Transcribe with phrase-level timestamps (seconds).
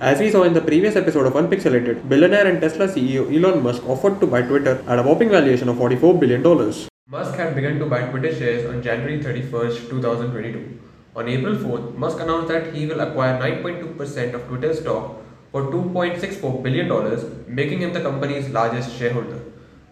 [0.00, 3.86] As we saw in the previous episode of Unpixelated, billionaire and Tesla CEO Elon Musk
[3.86, 6.42] offered to buy Twitter at a whopping valuation of $44 billion.
[7.06, 10.80] Musk had begun to buy Twitter shares on January 31st, 2022.
[11.16, 15.16] On April 4th, Musk announced that he will acquire 9.2% of Twitter stock
[15.52, 19.42] for $2.64 billion, making him the company's largest shareholder.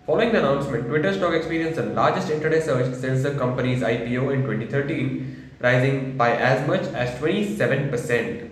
[0.07, 4.41] Following the announcement, Twitter stock experienced the largest intraday surge since the company's IPO in
[4.41, 8.48] 2013, rising by as much as 27%.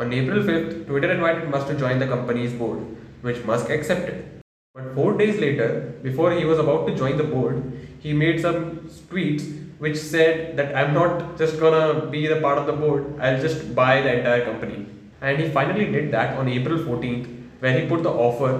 [0.00, 2.78] On April 5th, Twitter invited Musk to join the company's board,
[3.20, 4.40] which Musk accepted.
[4.74, 7.58] But four days later, before he was about to join the board,
[7.98, 9.44] he made some tweets
[9.78, 13.74] which said that I'm not just gonna be the part of the board, I'll just
[13.74, 14.86] buy the entire company.
[15.20, 18.52] And he finally did that on April 14th, where he put the offer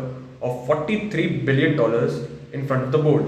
[0.42, 1.72] of $43 billion
[2.52, 3.24] in front of the board.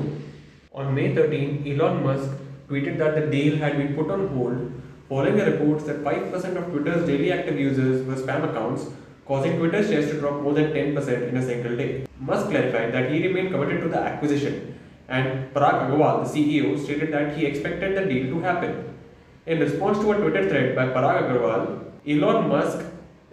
[0.75, 2.29] On May 13, Elon Musk
[2.69, 4.71] tweeted that the deal had been put on hold
[5.13, 8.87] following the reports that 5% of Twitter's daily active users were spam accounts,
[9.27, 12.07] causing Twitter shares to drop more than 10% in a single day.
[12.19, 14.55] Musk clarified that he remained committed to the acquisition,
[15.09, 18.73] and Parag Agrawal, the CEO, stated that he expected the deal to happen.
[19.45, 21.63] In response to a Twitter thread by Parag Agrawal,
[22.09, 22.83] Elon Musk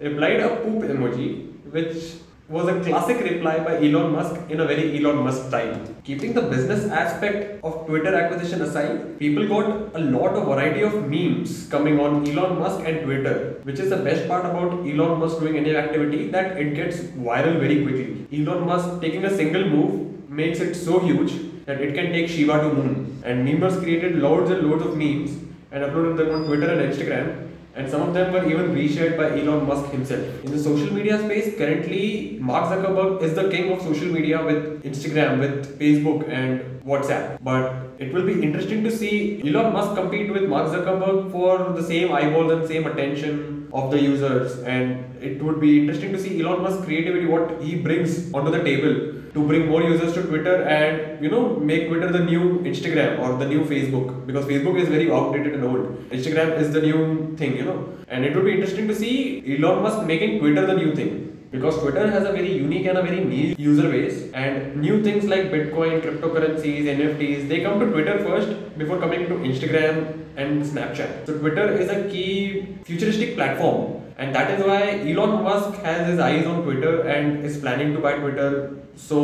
[0.01, 1.29] replied a poop emoji,
[1.77, 2.15] which
[2.49, 5.79] was a classic reply by Elon Musk in a very Elon Musk style.
[6.03, 11.07] Keeping the business aspect of Twitter acquisition aside, people got a lot of variety of
[11.07, 15.39] memes coming on Elon Musk and Twitter, which is the best part about Elon Musk
[15.39, 18.25] doing any activity that it gets viral very quickly.
[18.33, 21.33] Elon Musk taking a single move makes it so huge
[21.67, 23.21] that it can take Shiba to moon.
[23.23, 25.37] And memers created loads and loads of memes
[25.71, 27.49] and uploaded them on Twitter and Instagram
[27.79, 30.23] and some of them were even reshared by Elon Musk himself.
[30.43, 34.83] In the social media space, currently Mark Zuckerberg is the king of social media with
[34.83, 37.37] Instagram, with Facebook, and WhatsApp.
[37.41, 41.83] But it will be interesting to see Elon Musk compete with Mark Zuckerberg for the
[41.91, 44.59] same eyeballs and same attention of the users.
[44.59, 48.61] And it would be interesting to see Elon Musk's creativity, what he brings onto the
[48.61, 53.19] table to bring more users to Twitter and you know make Twitter the new Instagram
[53.19, 56.09] or the new Facebook because Facebook is very outdated and old.
[56.09, 57.89] Instagram is the new thing, you know.
[58.07, 61.77] And it would be interesting to see Elon Musk making Twitter the new thing because
[61.79, 65.45] Twitter has a very unique and a very niche user base and new things like
[65.51, 71.25] Bitcoin, cryptocurrencies, NFTs, they come to Twitter first before coming to Instagram and Snapchat.
[71.25, 76.19] So Twitter is a key futuristic platform and that is why Elon Musk has his
[76.19, 78.49] eyes on Twitter and is planning to buy Twitter
[78.95, 79.19] so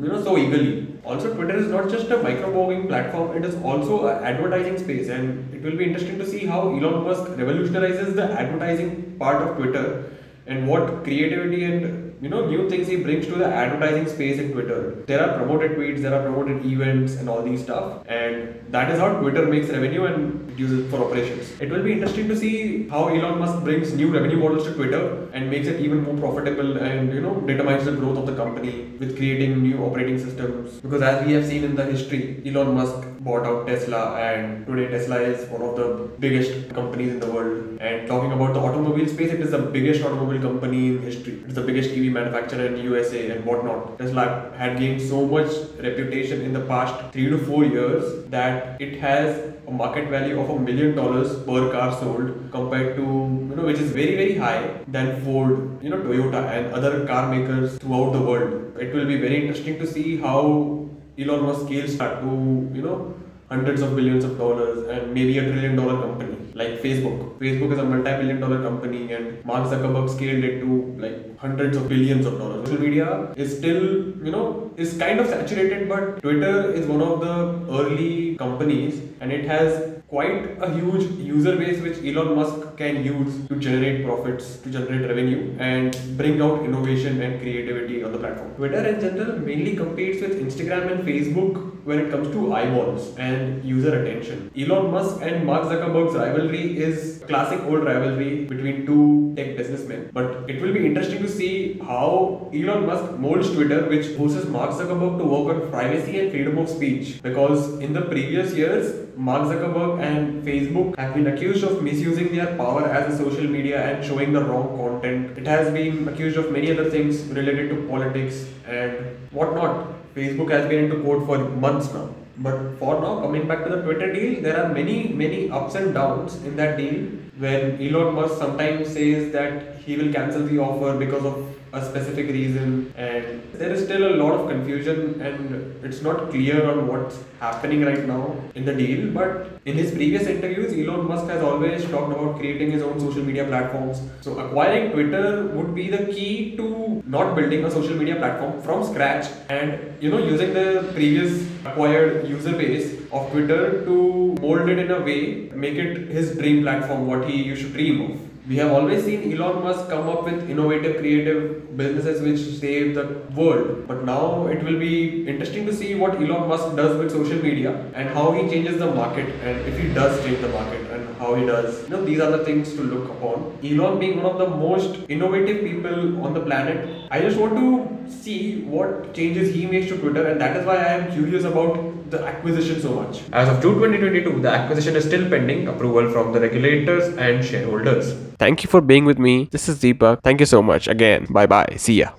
[0.00, 0.86] you know so eagerly.
[1.04, 5.54] Also, Twitter is not just a micro-blogging platform; it is also an advertising space, and
[5.54, 10.12] it will be interesting to see how Elon Musk revolutionizes the advertising part of Twitter
[10.46, 14.52] and what creativity and you know new things he brings to the advertising space in
[14.52, 15.02] Twitter.
[15.06, 18.98] There are promoted tweets, there are promoted events, and all these stuff, and that is
[18.98, 21.52] how Twitter makes revenue and uses for operations.
[21.60, 25.28] It will be interesting to see how Elon Musk brings new revenue models to Twitter
[25.32, 28.74] and makes it even more profitable, and you know determines the growth of the company
[28.98, 30.80] with creating new operating systems.
[30.80, 34.88] Because as we have seen in the history, Elon Musk bought out Tesla, and today
[34.88, 37.78] Tesla is one of the biggest companies in the world.
[37.80, 41.34] And talking about the automobile space, it is the biggest automobile company in history.
[41.44, 43.98] It is the biggest EV manufacturer in USA and whatnot.
[43.98, 45.50] Tesla had gained so much
[45.82, 50.50] reputation in the past three to four years that it has a market value of
[50.50, 54.80] a million dollars per car sold compared to you know which is very very high
[54.88, 58.76] than Ford, you know Toyota and other car makers throughout the world.
[58.78, 62.30] It will be very interesting to see how Elon Musk scales start to
[62.74, 63.14] you know
[63.48, 67.38] hundreds of billions of dollars and maybe a trillion dollar company like Facebook.
[67.38, 71.88] Facebook is a multi-billion dollar company and Mark Zuckerberg scaled it to like hundreds of
[71.88, 72.68] billions of dollars.
[72.68, 73.82] Social media is still,
[74.26, 77.34] you know, is kind of saturated, but Twitter is one of the
[77.80, 83.46] early companies and it has quite a huge user base which Elon Musk can use
[83.48, 88.54] to generate profits, to generate revenue, and bring out innovation and creativity on the platform.
[88.54, 93.64] Twitter in general mainly competes with Instagram and Facebook when it comes to eyeballs and
[93.64, 94.50] user attention.
[94.58, 100.10] Elon Musk and Mark Zuckerberg's rivalry is classic old rivalry between two tech businessmen.
[100.12, 104.72] But it will be interesting to see how Elon Musk molds Twitter, which forces Mark
[104.72, 107.22] Zuckerberg to work on privacy and freedom of speech.
[107.22, 112.56] Because in the previous years, Mark Zuckerberg and Facebook have been accused of misusing their
[112.56, 115.38] power as a social media and showing the wrong content.
[115.38, 119.92] It has been accused of many other things related to politics and whatnot.
[120.16, 122.08] Facebook has been into court for months now.
[122.38, 125.94] But for now, coming back to the Twitter deal, there are many, many ups and
[125.94, 130.96] downs in that deal when Elon Musk sometimes says that he will cancel the offer
[130.98, 136.00] because of a specific reason and there is still a lot of confusion and it's
[136.00, 139.10] not clear on what's happening right now in the deal.
[139.12, 143.22] But in his previous interviews Elon Musk has always talked about creating his own social
[143.22, 144.00] media platforms.
[144.22, 148.84] So acquiring Twitter would be the key to not building a social media platform from
[148.84, 154.78] scratch and you know using the previous acquired user base of Twitter to mold it
[154.78, 158.70] in a way make it his dream platform what he used dream of we have
[158.70, 163.88] always seen Elon Musk come up with innovative, creative businesses which save the world.
[163.88, 167.72] But now it will be interesting to see what Elon Musk does with social media
[167.94, 171.34] and how he changes the market and if he does change the market and how
[171.34, 171.82] he does.
[171.88, 173.58] You know, these are the things to look upon.
[173.64, 178.12] Elon being one of the most innovative people on the planet, I just want to
[178.22, 181.95] see what changes he makes to Twitter and that is why I am curious about
[182.10, 183.22] the acquisition so much.
[183.32, 188.14] As of June 2022, the acquisition is still pending approval from the regulators and shareholders.
[188.38, 189.48] Thank you for being with me.
[189.50, 190.22] This is Deepak.
[190.22, 190.88] Thank you so much.
[190.88, 191.74] Again, bye bye.
[191.76, 192.10] See ya.